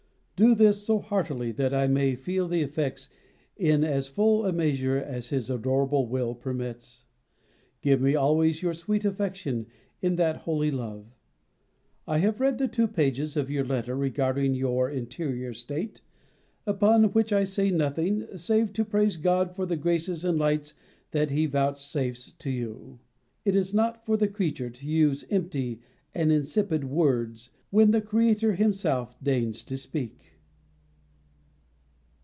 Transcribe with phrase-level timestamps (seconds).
[0.37, 3.09] Do this so heartily that I may feel the effects
[3.57, 7.05] in as full a measure as His adorable will permits.
[7.83, 9.67] Give me always your sweet affection
[10.01, 11.05] in that holy love.
[12.07, 16.01] I have read the two pages of your letter regarding your interior state,
[16.65, 20.73] upon which I say nothing, save to praise God for the graces and lights
[21.11, 22.97] that He vouchsafes to you.
[23.45, 25.81] It is not for the creature to use empty
[26.15, 30.29] and insipid words when the Creator Himself deigns to speak.